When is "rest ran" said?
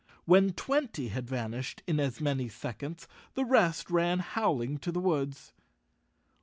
3.45-4.17